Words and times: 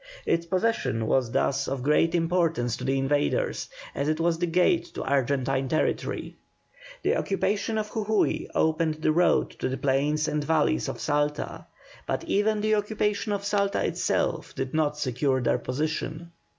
Its 0.25 0.47
possession 0.47 1.05
was 1.05 1.29
thus 1.31 1.67
of 1.67 1.83
great 1.83 2.15
importance 2.15 2.75
to 2.75 2.83
the 2.83 2.97
invaders, 2.97 3.69
as 3.93 4.09
it 4.09 4.19
was 4.19 4.39
the 4.39 4.47
gate 4.47 4.85
to 4.85 5.03
Argentine 5.03 5.67
territory. 5.67 6.35
The 7.03 7.15
occupation 7.15 7.77
of 7.77 7.91
Jujui 7.91 8.49
opened 8.55 8.95
the 9.03 9.11
road 9.11 9.51
to 9.59 9.69
the 9.69 9.77
plains 9.77 10.27
and 10.27 10.43
valleys 10.43 10.89
of 10.89 10.99
Salta, 10.99 11.67
but 12.07 12.23
even 12.23 12.61
the 12.61 12.73
occupation 12.73 13.31
of 13.31 13.45
Salta 13.45 13.85
itself 13.85 14.55
did 14.55 14.73
not 14.73 14.97
secure 14.97 15.39
their 15.39 15.59
position. 15.59 16.31